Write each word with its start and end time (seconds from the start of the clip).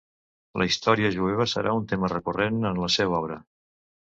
La 0.61 0.65
història 0.69 1.11
jueva 1.17 1.47
serà 1.53 1.75
un 1.81 1.85
tema 1.93 2.11
recurrent 2.17 2.59
en 2.71 2.81
la 2.87 2.91
seva 2.99 3.21
obra. 3.23 3.39